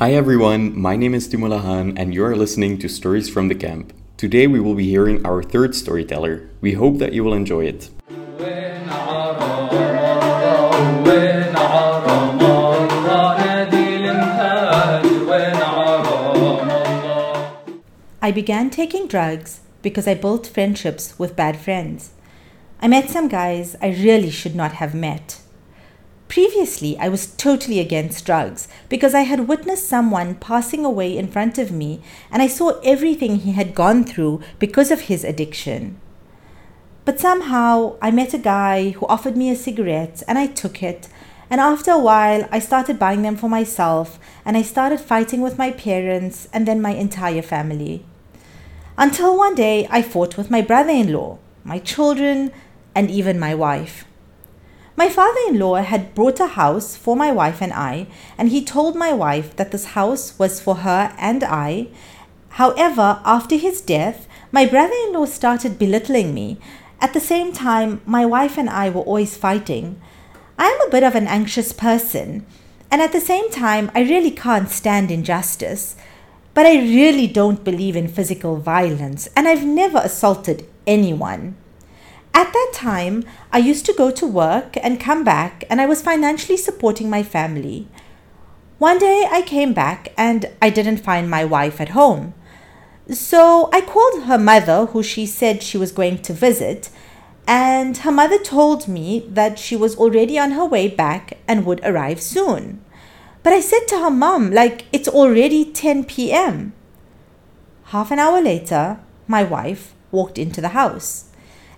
Hi 0.00 0.14
everyone, 0.14 0.80
my 0.80 0.96
name 0.96 1.12
is 1.12 1.28
Timulahan 1.28 1.92
and 1.94 2.14
you 2.14 2.24
are 2.24 2.34
listening 2.34 2.78
to 2.78 2.88
Stories 2.88 3.28
from 3.28 3.48
the 3.48 3.54
Camp. 3.54 3.92
Today 4.16 4.46
we 4.46 4.58
will 4.58 4.74
be 4.74 4.88
hearing 4.88 5.20
our 5.26 5.42
third 5.42 5.74
storyteller. 5.74 6.48
We 6.62 6.72
hope 6.72 6.96
that 7.00 7.12
you 7.12 7.22
will 7.22 7.34
enjoy 7.34 7.66
it. 7.66 7.90
I 18.22 18.32
began 18.32 18.70
taking 18.70 19.06
drugs 19.06 19.60
because 19.82 20.08
I 20.08 20.14
built 20.14 20.46
friendships 20.46 21.18
with 21.18 21.36
bad 21.36 21.58
friends. 21.58 22.12
I 22.80 22.88
met 22.88 23.10
some 23.10 23.28
guys 23.28 23.76
I 23.82 23.88
really 23.88 24.30
should 24.30 24.54
not 24.54 24.72
have 24.80 24.94
met. 24.94 25.42
Previously, 26.30 26.96
I 26.96 27.08
was 27.08 27.26
totally 27.26 27.80
against 27.80 28.24
drugs 28.24 28.68
because 28.88 29.16
I 29.16 29.22
had 29.22 29.48
witnessed 29.48 29.88
someone 29.88 30.36
passing 30.36 30.84
away 30.84 31.18
in 31.18 31.26
front 31.26 31.58
of 31.58 31.72
me 31.72 32.02
and 32.30 32.40
I 32.40 32.46
saw 32.46 32.78
everything 32.84 33.40
he 33.40 33.50
had 33.50 33.74
gone 33.74 34.04
through 34.04 34.40
because 34.60 34.92
of 34.92 35.00
his 35.02 35.24
addiction. 35.24 36.00
But 37.04 37.18
somehow, 37.18 37.96
I 38.00 38.12
met 38.12 38.32
a 38.32 38.38
guy 38.38 38.90
who 38.90 39.06
offered 39.06 39.36
me 39.36 39.50
a 39.50 39.56
cigarette 39.56 40.22
and 40.28 40.38
I 40.38 40.46
took 40.46 40.84
it. 40.84 41.08
And 41.50 41.60
after 41.60 41.90
a 41.90 41.98
while, 41.98 42.48
I 42.52 42.60
started 42.60 42.96
buying 42.96 43.22
them 43.22 43.34
for 43.34 43.50
myself 43.50 44.20
and 44.44 44.56
I 44.56 44.62
started 44.62 45.00
fighting 45.00 45.40
with 45.40 45.58
my 45.58 45.72
parents 45.72 46.48
and 46.52 46.64
then 46.64 46.80
my 46.80 46.92
entire 46.92 47.42
family. 47.42 48.04
Until 48.96 49.36
one 49.36 49.56
day 49.56 49.88
I 49.90 50.00
fought 50.00 50.36
with 50.36 50.48
my 50.48 50.62
brother 50.62 50.92
in 50.92 51.12
law, 51.12 51.38
my 51.64 51.80
children, 51.80 52.52
and 52.94 53.10
even 53.10 53.40
my 53.40 53.52
wife. 53.52 54.04
My 55.00 55.08
father 55.08 55.40
in 55.48 55.58
law 55.58 55.76
had 55.76 56.14
bought 56.14 56.40
a 56.40 56.46
house 56.46 56.94
for 56.94 57.16
my 57.16 57.32
wife 57.32 57.62
and 57.62 57.72
I, 57.72 58.06
and 58.36 58.50
he 58.50 58.62
told 58.62 58.94
my 58.94 59.14
wife 59.14 59.56
that 59.56 59.70
this 59.70 59.96
house 59.96 60.38
was 60.38 60.60
for 60.60 60.74
her 60.84 61.14
and 61.16 61.42
I. 61.42 61.86
However, 62.60 63.18
after 63.24 63.56
his 63.56 63.80
death, 63.80 64.28
my 64.52 64.66
brother 64.66 64.92
in 65.06 65.14
law 65.14 65.24
started 65.24 65.78
belittling 65.78 66.34
me. 66.34 66.58
At 67.00 67.14
the 67.14 67.18
same 67.18 67.50
time, 67.50 68.02
my 68.04 68.26
wife 68.26 68.58
and 68.58 68.68
I 68.68 68.90
were 68.90 69.00
always 69.00 69.38
fighting. 69.38 69.98
I 70.58 70.66
am 70.66 70.86
a 70.86 70.90
bit 70.90 71.02
of 71.02 71.14
an 71.14 71.28
anxious 71.28 71.72
person, 71.72 72.44
and 72.90 73.00
at 73.00 73.12
the 73.12 73.22
same 73.22 73.50
time, 73.50 73.90
I 73.94 74.02
really 74.02 74.30
can't 74.30 74.68
stand 74.68 75.10
injustice. 75.10 75.96
But 76.52 76.66
I 76.66 76.74
really 76.74 77.26
don't 77.26 77.64
believe 77.64 77.96
in 77.96 78.06
physical 78.06 78.58
violence, 78.58 79.30
and 79.34 79.48
I've 79.48 79.64
never 79.64 79.96
assaulted 80.04 80.68
anyone. 80.86 81.56
At 82.40 82.54
that 82.54 82.70
time, 82.72 83.24
I 83.52 83.58
used 83.58 83.84
to 83.84 83.92
go 83.92 84.10
to 84.12 84.26
work 84.26 84.78
and 84.82 84.98
come 84.98 85.24
back, 85.24 85.62
and 85.68 85.78
I 85.78 85.84
was 85.84 86.00
financially 86.00 86.56
supporting 86.56 87.10
my 87.10 87.22
family. 87.22 87.86
One 88.78 88.98
day 88.98 89.28
I 89.30 89.42
came 89.42 89.74
back 89.74 90.14
and 90.16 90.46
I 90.62 90.70
didn't 90.70 91.04
find 91.04 91.28
my 91.28 91.44
wife 91.44 91.82
at 91.82 91.90
home. 91.90 92.32
So 93.10 93.68
I 93.74 93.82
called 93.82 94.22
her 94.22 94.38
mother, 94.38 94.86
who 94.86 95.02
she 95.02 95.26
said 95.26 95.62
she 95.62 95.76
was 95.76 95.92
going 95.92 96.22
to 96.22 96.32
visit, 96.32 96.88
and 97.46 97.98
her 97.98 98.10
mother 98.10 98.38
told 98.38 98.88
me 98.88 99.26
that 99.28 99.58
she 99.58 99.76
was 99.76 99.94
already 99.96 100.38
on 100.38 100.52
her 100.52 100.64
way 100.64 100.88
back 100.88 101.36
and 101.46 101.66
would 101.66 101.84
arrive 101.84 102.22
soon. 102.22 102.82
But 103.42 103.52
I 103.52 103.60
said 103.60 103.86
to 103.88 103.98
her 103.98 104.10
mom, 104.10 104.50
like, 104.50 104.86
it's 104.92 105.08
already 105.08 105.62
10 105.62 106.04
p.m. 106.06 106.72
Half 107.92 108.10
an 108.10 108.18
hour 108.18 108.40
later, 108.40 108.98
my 109.26 109.42
wife 109.42 109.94
walked 110.10 110.38
into 110.38 110.62
the 110.62 110.68
house, 110.68 111.26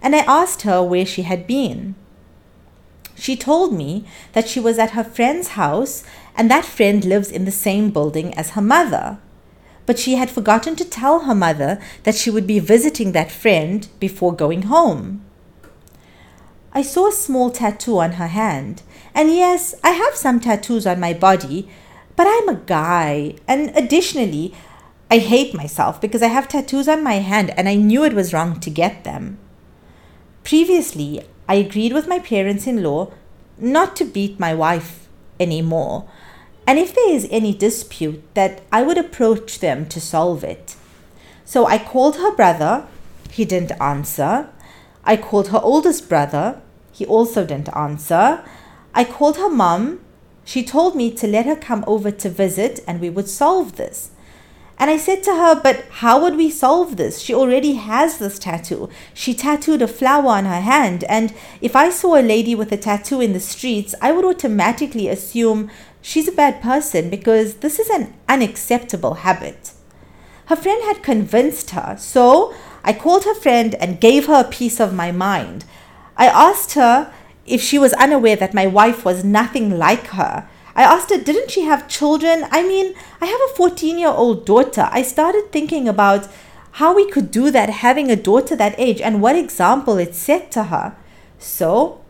and 0.03 0.15
I 0.15 0.21
asked 0.21 0.63
her 0.63 0.83
where 0.83 1.07
she 1.07 1.23
had 1.23 1.47
been. 1.47 1.95
She 3.15 3.37
told 3.37 3.73
me 3.73 4.05
that 4.33 4.49
she 4.49 4.61
was 4.61 4.79
at 4.79 4.91
her 4.91 5.05
friend's 5.05 5.49
house, 5.49 6.03
and 6.37 6.51
that 6.51 6.65
friend 6.65 7.05
lives 7.05 7.31
in 7.31 7.45
the 7.45 7.51
same 7.51 7.91
building 7.91 8.35
as 8.35 8.51
her 8.51 8.63
mother. 8.63 9.19
But 9.87 9.99
she 9.99 10.15
had 10.15 10.31
forgotten 10.31 10.77
to 10.77 10.85
tell 10.85 11.21
her 11.21 11.35
mother 11.35 11.81
that 12.03 12.15
she 12.15 12.31
would 12.31 12.47
be 12.47 12.59
visiting 12.59 13.13
that 13.13 13.31
friend 13.31 13.89
before 14.01 14.35
going 14.35 14.63
home. 14.63 15.25
I 16.73 16.83
saw 16.83 17.09
a 17.09 17.13
small 17.13 17.51
tattoo 17.51 17.99
on 17.99 18.13
her 18.13 18.29
hand, 18.29 18.83
and 19.15 19.29
yes, 19.29 19.75
I 19.85 19.91
have 19.91 20.15
some 20.15 20.41
tattoos 20.41 20.87
on 20.87 20.99
my 20.99 21.13
body, 21.13 21.69
but 22.17 22.27
I'm 22.27 22.49
a 22.49 22.61
guy. 22.67 23.37
And 23.47 23.71
additionally, 23.77 24.55
I 25.11 25.19
hate 25.19 25.55
myself 25.55 26.01
because 26.01 26.23
I 26.23 26.29
have 26.29 26.49
tattoos 26.49 26.89
on 26.89 27.05
my 27.05 27.17
hand 27.17 27.53
and 27.59 27.69
I 27.69 27.75
knew 27.75 28.03
it 28.03 28.15
was 28.15 28.33
wrong 28.33 28.59
to 28.61 28.71
get 28.71 29.05
them. 29.05 29.39
Previously, 30.45 31.23
I 31.49 31.57
agreed 31.57 31.93
with 31.93 32.09
my 32.09 32.19
parents 32.19 32.67
in 32.67 32.83
law 32.83 33.13
not 33.59 33.95
to 33.97 34.05
beat 34.05 34.41
my 34.41 34.55
wife 34.55 35.09
anymore, 35.39 36.09
and 36.67 36.79
if 36.79 36.95
there 36.95 37.13
is 37.13 37.29
any 37.31 37.53
dispute, 37.53 38.23
that 38.35 38.63
I 38.71 38.83
would 38.83 38.99
approach 38.99 39.59
them 39.59 39.87
to 39.89 40.01
solve 40.01 40.45
it. 40.45 40.77
So 41.45 41.67
I 41.67 41.79
called 41.79 42.17
her 42.17 42.35
brother, 42.35 42.87
he 43.31 43.45
didn't 43.45 43.73
answer. 43.81 44.49
I 45.05 45.17
called 45.17 45.49
her 45.49 45.61
oldest 45.63 46.09
brother, 46.09 46.61
he 46.93 47.05
also 47.07 47.45
didn't 47.45 47.75
answer. 47.75 48.45
I 48.95 49.05
called 49.05 49.37
her 49.39 49.49
mum. 49.49 50.01
She 50.45 50.63
told 50.63 50.95
me 50.95 51.11
to 51.13 51.27
let 51.27 51.47
her 51.47 51.57
come 51.57 51.85
over 51.87 52.11
to 52.11 52.29
visit 52.29 52.81
and 52.87 53.01
we 53.01 53.11
would 53.11 53.29
solve 53.29 53.77
this. 53.77 54.12
And 54.79 54.91
I 54.91 54.97
said 54.97 55.23
to 55.25 55.35
her, 55.35 55.61
But 55.61 55.85
how 55.91 56.21
would 56.21 56.37
we 56.37 56.51
solve 56.51 56.97
this? 56.97 57.21
She 57.21 57.35
already 57.35 57.75
has 57.75 58.19
this 58.19 58.39
tattoo. 58.39 58.89
She 59.15 59.35
tattooed 59.35 59.83
a 59.83 59.89
flower 59.89 60.29
on 60.29 60.45
her 60.45 60.61
hand. 60.61 61.05
And 61.05 61.33
if 61.61 61.77
I 61.77 61.91
saw 61.91 62.17
a 62.17 62.23
lady 62.23 62.55
with 62.55 62.73
a 62.73 62.77
tattoo 62.77 63.21
in 63.21 63.33
the 63.33 63.41
streets, 63.41 63.95
I 64.01 64.13
would 64.13 64.25
automatically 64.25 65.09
assume 65.09 65.71
she's 66.01 66.29
a 66.29 66.33
bad 66.33 66.61
person 66.61 67.11
because 67.11 67.57
this 67.57 67.79
is 67.79 67.91
an 67.91 68.15
unacceptable 68.29 69.15
habit. 69.15 69.73
Her 70.47 70.57
friend 70.57 70.83
had 70.85 71.03
convinced 71.03 71.71
her, 71.71 71.97
so 71.99 72.53
I 72.85 72.93
called 72.93 73.25
her 73.25 73.35
friend 73.35 73.75
and 73.77 74.01
gave 74.01 74.27
her 74.27 74.41
a 74.41 74.51
piece 74.51 74.81
of 74.81 74.93
my 74.93 75.13
mind. 75.13 75.65
I 76.17 76.27
asked 76.27 76.75
her 76.75 77.13
if 77.47 77.63
she 77.63 77.79
was 77.79 77.93
unaware 77.95 78.37
that 78.37 78.55
my 78.55 78.67
wife 78.67 79.05
was 79.05 79.25
nothing 79.25 79.79
like 79.79 80.09
her. 80.09 80.49
I 80.75 80.83
asked 80.83 81.11
her, 81.11 81.19
didn't 81.19 81.51
she 81.51 81.63
have 81.63 81.89
children? 81.89 82.47
I 82.51 82.63
mean, 82.67 82.95
I 83.21 83.27
have 83.27 83.41
a 83.51 83.57
14 83.57 83.99
year 83.99 84.09
old 84.09 84.47
daughter. 84.47 84.89
I 84.91 85.03
started 85.03 85.53
thinking 85.53 85.89
about 85.89 86.29
how 86.73 86.95
we 86.95 87.09
could 87.11 87.31
do 87.31 87.51
that 87.51 87.69
having 87.69 88.11
a 88.11 88.17
daughter 88.17 88.57
that 88.57 88.75
age 88.79 89.01
and 89.01 89.21
what 89.21 89.37
example 89.37 89.99
it 89.99 90.15
set 90.15 90.51
to 90.53 90.65
her. 90.65 90.97
So 91.39 92.03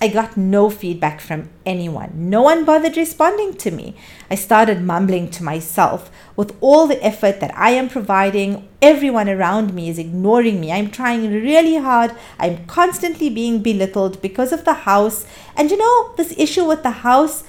I 0.00 0.08
got 0.08 0.36
no 0.36 0.68
feedback 0.70 1.20
from 1.20 1.48
anyone. 1.64 2.10
No 2.14 2.42
one 2.42 2.64
bothered 2.64 2.96
responding 2.96 3.54
to 3.54 3.70
me. 3.70 3.94
I 4.30 4.34
started 4.34 4.82
mumbling 4.82 5.30
to 5.30 5.42
myself 5.42 6.10
with 6.36 6.54
all 6.60 6.86
the 6.86 7.02
effort 7.02 7.40
that 7.40 7.56
I 7.56 7.70
am 7.70 7.88
providing. 7.88 8.68
Everyone 8.82 9.28
around 9.28 9.72
me 9.72 9.88
is 9.88 9.98
ignoring 9.98 10.60
me. 10.60 10.70
I'm 10.72 10.90
trying 10.90 11.32
really 11.32 11.76
hard. 11.76 12.14
I'm 12.38 12.66
constantly 12.66 13.30
being 13.30 13.62
belittled 13.62 14.20
because 14.20 14.52
of 14.52 14.64
the 14.64 14.74
house. 14.74 15.24
And 15.56 15.70
you 15.70 15.78
know, 15.78 16.14
this 16.16 16.34
issue 16.36 16.66
with 16.66 16.82
the 16.82 17.00
house, 17.08 17.44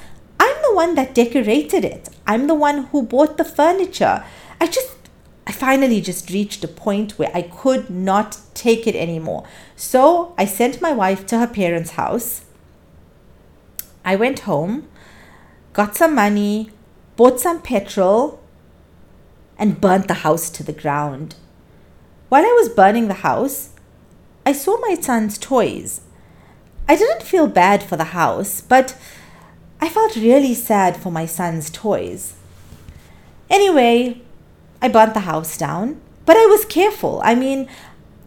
one 0.75 0.95
that 0.95 1.15
decorated 1.15 1.83
it, 1.83 2.09
I'm 2.27 2.47
the 2.47 2.53
one 2.53 2.85
who 2.85 3.01
bought 3.01 3.37
the 3.37 3.45
furniture. 3.45 4.23
I 4.61 4.67
just 4.67 4.95
I 5.47 5.51
finally 5.51 6.01
just 6.01 6.29
reached 6.31 6.63
a 6.63 6.67
point 6.67 7.19
where 7.19 7.29
I 7.33 7.43
could 7.43 7.89
not 7.89 8.39
take 8.53 8.87
it 8.87 8.95
anymore. 8.95 9.45
So 9.75 10.33
I 10.37 10.45
sent 10.45 10.81
my 10.81 10.91
wife 10.91 11.25
to 11.27 11.39
her 11.39 11.47
parents' 11.47 11.91
house. 11.91 12.45
I 14.03 14.15
went 14.15 14.39
home, 14.39 14.87
got 15.73 15.95
some 15.95 16.15
money, 16.15 16.71
bought 17.15 17.39
some 17.39 17.61
petrol, 17.61 18.41
and 19.57 19.79
burnt 19.79 20.07
the 20.07 20.25
house 20.25 20.49
to 20.51 20.63
the 20.63 20.73
ground. 20.73 21.35
While 22.29 22.43
I 22.43 22.57
was 22.59 22.69
burning 22.69 23.07
the 23.07 23.25
house, 23.29 23.69
I 24.45 24.51
saw 24.51 24.79
my 24.79 24.95
son's 24.95 25.37
toys. 25.37 26.01
I 26.87 26.95
didn't 26.95 27.23
feel 27.23 27.47
bad 27.47 27.83
for 27.83 27.97
the 27.97 28.15
house, 28.15 28.61
but 28.61 28.97
I 29.81 29.89
felt 29.89 30.15
really 30.15 30.53
sad 30.53 30.97
for 30.97 31.11
my 31.11 31.25
son's 31.25 31.69
toys. 31.69 32.33
Anyway, 33.49 34.21
I 34.81 34.87
burnt 34.87 35.13
the 35.13 35.21
house 35.21 35.57
down, 35.57 36.01
but 36.25 36.37
I 36.37 36.45
was 36.45 36.65
careful. 36.65 37.21
I 37.23 37.35
mean, 37.35 37.69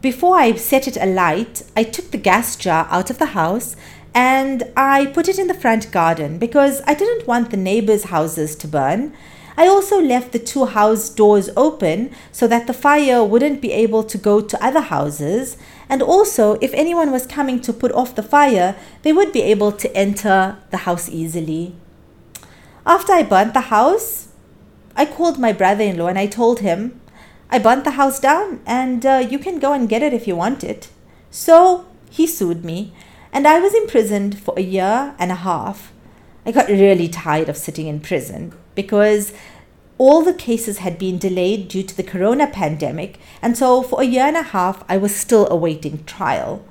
before 0.01 0.37
I 0.37 0.55
set 0.55 0.87
it 0.87 0.97
alight, 0.97 1.63
I 1.77 1.83
took 1.83 2.11
the 2.11 2.19
gas 2.19 2.55
jar 2.57 2.87
out 2.91 3.11
of 3.11 3.19
the 3.19 3.27
house 3.27 3.75
and 4.15 4.63
I 4.77 5.07
put 5.07 5.29
it 5.29 5.39
in 5.39 5.49
the 5.49 5.55
front 5.55 5.91
garden 5.91 6.39
because 6.39 6.83
I 6.87 6.95
didn't 6.95 7.27
want 7.27 7.51
the 7.51 7.57
neighbors' 7.57 8.05
houses 8.05 8.55
to 8.57 8.69
burn. 8.69 9.13
I 9.57 9.67
also 9.67 10.01
left 10.01 10.31
the 10.31 10.39
two 10.39 10.67
house 10.67 11.09
doors 11.09 11.51
open 11.57 12.13
so 12.31 12.47
that 12.47 12.69
the 12.69 12.73
fire 12.73 13.25
wouldn't 13.25 13.61
be 13.61 13.73
able 13.73 14.05
to 14.05 14.17
go 14.17 14.41
to 14.41 14.65
other 14.65 14.83
houses. 14.83 15.57
And 15.89 16.03
also, 16.03 16.59
if 16.61 16.75
anyone 16.75 17.11
was 17.11 17.27
coming 17.27 17.61
to 17.63 17.73
put 17.73 17.93
off 17.93 18.15
the 18.15 18.23
fire, 18.23 18.77
they 19.03 19.13
would 19.13 19.33
be 19.33 19.43
able 19.43 19.73
to 19.73 19.97
enter 19.97 20.59
the 20.71 20.79
house 20.79 21.09
easily. 21.09 21.75
After 22.85 23.13
I 23.13 23.23
burnt 23.23 23.55
the 23.55 23.73
house, 23.73 24.29
I 24.97 25.07
called 25.07 25.39
my 25.39 25.53
brother 25.53 25.85
in 25.85 25.97
law 25.97 26.09
and 26.09 26.19
I 26.19 26.27
told 26.27 26.61
him, 26.61 27.01
I 27.51 27.59
burnt 27.59 27.85
the 27.85 27.93
house 27.93 28.21
down 28.21 28.61
and 28.67 29.07
uh, 29.07 29.27
you 29.31 29.39
can 29.39 29.59
go 29.59 29.73
and 29.73 29.89
get 29.89 30.03
it 30.03 30.13
if 30.13 30.27
you 30.27 30.37
want 30.37 30.63
it. 30.63 30.89
So 31.31 31.87
he 32.11 32.27
sued 32.27 32.65
me 32.65 32.93
and 33.33 33.47
I 33.47 33.61
was 33.61 33.75
imprisoned 33.75 34.39
for 34.39 34.55
a 34.57 34.63
year 34.63 35.15
and 35.19 35.31
a 35.31 35.37
half. 35.37 35.93
I 36.45 36.53
got 36.53 36.69
really 36.69 37.09
tired 37.09 37.49
of 37.49 37.57
sitting 37.57 37.87
in 37.87 38.01
prison 38.01 38.53
because 38.75 39.33
all 39.99 40.23
the 40.23 40.33
cases 40.33 40.79
had 40.79 40.99
been 40.99 41.19
delayed 41.19 41.69
due 41.69 41.83
to 41.83 41.97
the 41.97 42.03
corona 42.03 42.47
pandemic, 42.47 43.19
and 43.43 43.59
so 43.59 43.83
for 43.83 44.01
a 44.01 44.07
year 44.07 44.25
and 44.25 44.37
a 44.37 44.43
half, 44.43 44.85
I 44.89 44.97
was 44.97 45.15
still 45.15 45.49
awaiting 45.51 46.05
trial. 46.05 46.65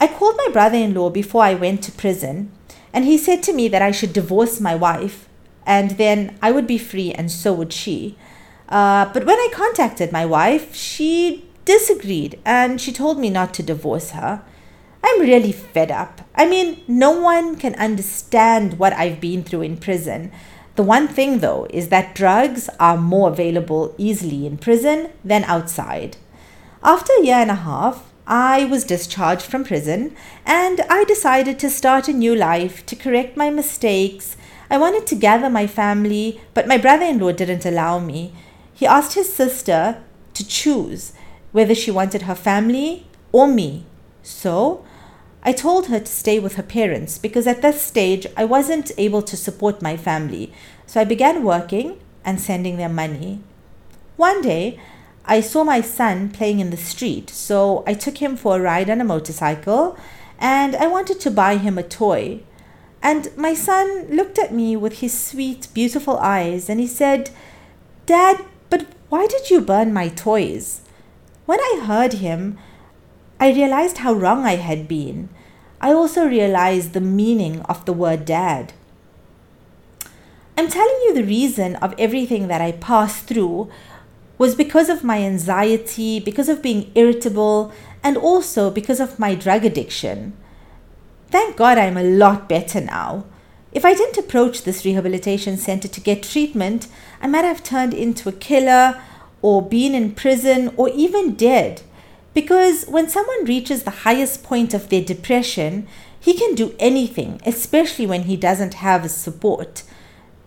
I 0.00 0.08
called 0.08 0.36
my 0.36 0.48
brother 0.52 0.78
in 0.78 0.94
law 0.94 1.10
before 1.10 1.42
I 1.44 1.54
went 1.54 1.82
to 1.84 1.92
prison, 1.92 2.50
and 2.92 3.04
he 3.04 3.18
said 3.18 3.42
to 3.44 3.52
me 3.52 3.68
that 3.68 3.82
I 3.82 3.90
should 3.90 4.12
divorce 4.12 4.60
my 4.60 4.74
wife, 4.74 5.28
and 5.66 5.92
then 5.92 6.38
I 6.42 6.50
would 6.50 6.66
be 6.66 6.78
free, 6.78 7.12
and 7.12 7.30
so 7.30 7.52
would 7.52 7.72
she. 7.72 8.16
Uh, 8.68 9.10
but 9.12 9.24
when 9.24 9.38
I 9.38 9.50
contacted 9.52 10.12
my 10.12 10.26
wife, 10.26 10.74
she 10.74 11.44
disagreed 11.64 12.38
and 12.46 12.80
she 12.80 12.92
told 12.92 13.18
me 13.18 13.28
not 13.28 13.52
to 13.54 13.62
divorce 13.62 14.10
her. 14.12 14.42
I'm 15.04 15.20
really 15.20 15.52
fed 15.52 15.90
up. 15.90 16.22
I 16.34 16.48
mean, 16.48 16.82
no 16.88 17.10
one 17.10 17.56
can 17.56 17.74
understand 17.76 18.78
what 18.78 18.92
I've 18.94 19.20
been 19.20 19.44
through 19.44 19.62
in 19.62 19.76
prison. 19.76 20.32
The 20.78 20.84
one 20.84 21.08
thing, 21.08 21.40
though, 21.40 21.66
is 21.70 21.88
that 21.88 22.14
drugs 22.14 22.70
are 22.78 22.96
more 22.96 23.30
available 23.30 23.96
easily 23.98 24.46
in 24.46 24.58
prison 24.58 25.10
than 25.24 25.42
outside. 25.42 26.16
After 26.84 27.12
a 27.14 27.24
year 27.24 27.38
and 27.38 27.50
a 27.50 27.66
half, 27.66 28.12
I 28.28 28.64
was 28.66 28.84
discharged 28.84 29.42
from 29.42 29.64
prison 29.64 30.14
and 30.46 30.82
I 30.88 31.02
decided 31.02 31.58
to 31.58 31.68
start 31.68 32.06
a 32.06 32.12
new 32.12 32.32
life 32.32 32.86
to 32.86 32.94
correct 32.94 33.36
my 33.36 33.50
mistakes. 33.50 34.36
I 34.70 34.78
wanted 34.78 35.04
to 35.08 35.16
gather 35.16 35.50
my 35.50 35.66
family, 35.66 36.40
but 36.54 36.68
my 36.68 36.78
brother 36.78 37.06
in 37.06 37.18
law 37.18 37.32
didn't 37.32 37.66
allow 37.66 37.98
me. 37.98 38.32
He 38.72 38.86
asked 38.86 39.14
his 39.14 39.34
sister 39.34 40.00
to 40.34 40.46
choose 40.46 41.12
whether 41.50 41.74
she 41.74 41.90
wanted 41.90 42.22
her 42.22 42.36
family 42.36 43.08
or 43.32 43.48
me. 43.48 43.84
So 44.22 44.84
I 45.42 45.52
told 45.52 45.86
her 45.86 46.00
to 46.00 46.06
stay 46.06 46.38
with 46.38 46.56
her 46.56 46.62
parents 46.62 47.18
because 47.18 47.46
at 47.46 47.62
this 47.62 47.80
stage 47.80 48.26
I 48.36 48.44
wasn't 48.44 48.90
able 48.98 49.22
to 49.22 49.36
support 49.36 49.82
my 49.82 49.96
family. 49.96 50.52
So 50.86 51.00
I 51.00 51.04
began 51.04 51.44
working 51.44 52.00
and 52.24 52.40
sending 52.40 52.76
them 52.76 52.94
money. 52.94 53.40
One 54.16 54.42
day, 54.42 54.80
I 55.24 55.40
saw 55.40 55.62
my 55.62 55.80
son 55.80 56.30
playing 56.30 56.60
in 56.60 56.70
the 56.70 56.76
street, 56.76 57.28
so 57.28 57.84
I 57.86 57.94
took 57.94 58.18
him 58.18 58.36
for 58.36 58.56
a 58.56 58.60
ride 58.60 58.88
on 58.88 59.00
a 59.00 59.04
motorcycle 59.04 59.98
and 60.38 60.74
I 60.74 60.86
wanted 60.86 61.20
to 61.20 61.30
buy 61.30 61.56
him 61.56 61.78
a 61.78 61.82
toy. 61.82 62.40
And 63.02 63.30
my 63.36 63.54
son 63.54 64.08
looked 64.08 64.38
at 64.38 64.52
me 64.52 64.74
with 64.76 65.00
his 65.00 65.18
sweet, 65.18 65.68
beautiful 65.74 66.18
eyes 66.18 66.68
and 66.68 66.80
he 66.80 66.86
said, 66.86 67.30
Dad, 68.06 68.44
but 68.70 68.86
why 69.08 69.26
did 69.26 69.50
you 69.50 69.60
burn 69.60 69.92
my 69.92 70.08
toys? 70.08 70.80
When 71.46 71.60
I 71.60 71.82
heard 71.84 72.14
him, 72.14 72.58
I 73.40 73.52
realized 73.52 73.98
how 73.98 74.12
wrong 74.14 74.44
I 74.44 74.56
had 74.56 74.88
been. 74.88 75.28
I 75.80 75.92
also 75.92 76.26
realized 76.26 76.92
the 76.92 77.00
meaning 77.00 77.60
of 77.62 77.84
the 77.84 77.92
word 77.92 78.24
dad. 78.24 78.72
I'm 80.56 80.68
telling 80.68 81.00
you 81.04 81.14
the 81.14 81.22
reason 81.22 81.76
of 81.76 81.94
everything 81.98 82.48
that 82.48 82.60
I 82.60 82.72
passed 82.72 83.26
through 83.26 83.70
was 84.38 84.56
because 84.56 84.88
of 84.88 85.04
my 85.04 85.22
anxiety, 85.22 86.18
because 86.18 86.48
of 86.48 86.62
being 86.62 86.90
irritable, 86.96 87.72
and 88.02 88.16
also 88.16 88.70
because 88.70 88.98
of 88.98 89.20
my 89.20 89.36
drug 89.36 89.64
addiction. 89.64 90.36
Thank 91.30 91.56
God 91.56 91.78
I'm 91.78 91.96
a 91.96 92.02
lot 92.02 92.48
better 92.48 92.80
now. 92.80 93.24
If 93.70 93.84
I 93.84 93.94
didn't 93.94 94.18
approach 94.18 94.62
this 94.64 94.84
rehabilitation 94.84 95.58
center 95.58 95.86
to 95.86 96.00
get 96.00 96.24
treatment, 96.24 96.88
I 97.20 97.28
might 97.28 97.44
have 97.44 97.62
turned 97.62 97.94
into 97.94 98.28
a 98.28 98.32
killer 98.32 99.00
or 99.42 99.62
been 99.62 99.94
in 99.94 100.14
prison 100.14 100.72
or 100.76 100.88
even 100.88 101.34
dead. 101.34 101.82
Because 102.38 102.84
when 102.84 103.08
someone 103.08 103.46
reaches 103.46 103.82
the 103.82 104.04
highest 104.06 104.44
point 104.44 104.72
of 104.72 104.90
their 104.90 105.02
depression, 105.02 105.88
he 106.20 106.34
can 106.34 106.54
do 106.54 106.72
anything, 106.78 107.40
especially 107.44 108.06
when 108.06 108.22
he 108.30 108.36
doesn't 108.36 108.74
have 108.74 109.10
support. 109.10 109.82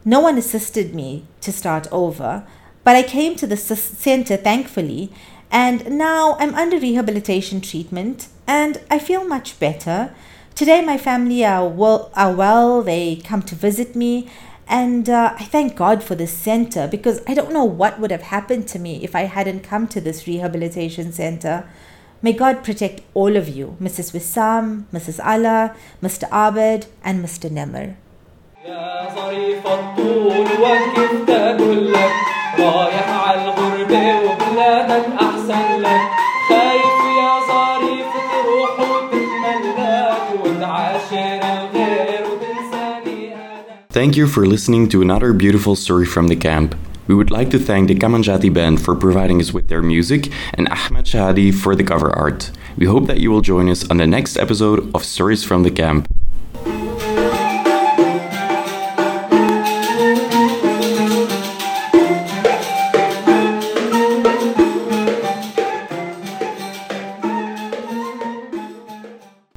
No 0.06 0.22
one 0.22 0.38
assisted 0.38 0.96
me 0.96 1.26
to 1.42 1.52
start 1.52 1.90
over, 1.92 2.48
but 2.86 2.96
I 2.96 3.04
came 3.04 3.36
to 3.36 3.46
the 3.46 3.58
center 3.58 4.38
thankfully, 4.38 5.12
and 5.52 5.98
now 5.98 6.38
I'm 6.40 6.56
under 6.56 6.80
rehabilitation 6.80 7.60
treatment 7.60 8.30
and 8.48 8.80
I 8.90 8.98
feel 8.98 9.28
much 9.28 9.60
better. 9.60 10.16
Today, 10.56 10.82
my 10.82 10.98
family 10.98 11.44
are 11.44 11.68
well, 11.68 12.10
are 12.16 12.34
well. 12.34 12.82
They 12.84 13.18
come 13.18 13.42
to 13.42 13.56
visit 13.56 13.98
me, 13.98 14.30
and 14.69 15.09
uh, 15.09 15.35
I 15.38 15.44
thank 15.44 15.77
God 15.77 16.03
for 16.03 16.15
this 16.17 16.33
center 16.33 16.88
because 16.88 17.21
I 17.27 17.35
don't 17.35 17.53
know 17.53 17.65
what 17.65 18.00
would 18.00 18.11
have 18.11 18.23
happened 18.23 18.67
to 18.69 18.79
me 18.79 19.03
if 19.05 19.15
I 19.15 19.23
hadn't 19.23 19.61
come 19.61 19.87
to 19.88 20.00
this 20.00 20.27
rehabilitation 20.27 21.12
center. 21.12 21.69
May 22.21 22.33
God 22.33 22.65
protect 22.65 23.03
all 23.15 23.37
of 23.37 23.49
you, 23.49 23.77
Mrs. 23.81 24.12
Wissam, 24.12 24.87
Mrs. 24.93 25.25
Allah, 25.25 25.77
Mr. 26.03 26.29
Abed, 26.31 26.87
and 27.05 27.25
Mr. 27.25 27.50
Nemr. 27.50 27.97
يا 28.67 29.09
ظريف 29.15 29.67
الطول 29.67 30.47
وكيف 30.62 31.25
تقولك 31.27 32.11
رايح 32.59 33.09
على 33.29 33.44
الغربة 33.44 34.21
وبلادك 34.21 35.06
Thank 43.92 44.16
you 44.16 44.26
for 44.26 44.46
listening 44.46 44.88
to 44.90 45.02
another 45.02 45.34
beautiful 45.34 45.76
story 45.76 46.06
from 46.06 46.30
the 46.30 46.36
camp. 46.38 46.76
We 47.08 47.16
would 47.16 47.30
like 47.30 47.50
to 47.50 47.60
thank 47.60 47.90
the 47.90 47.96
Kamanjati 47.96 48.54
band 48.54 48.82
for 48.82 48.96
providing 48.96 49.42
us 49.42 49.52
with 49.52 49.68
their 49.68 49.82
music 49.82 50.32
and 50.54 50.70
Ahmed 50.70 51.04
Shahadi 51.04 51.54
for 51.54 51.76
the 51.76 51.84
cover 51.84 52.10
art. 52.18 52.52
We 52.78 52.86
hope 52.86 53.08
that 53.08 53.20
you 53.20 53.32
will 53.32 53.42
join 53.42 53.68
us 53.68 53.90
on 53.90 53.98
the 53.98 54.08
next 54.08 54.38
episode 54.38 54.90
of 54.96 55.04
Stories 55.04 55.44
from 55.44 55.64
the 55.64 55.72
Camp. 55.72 56.08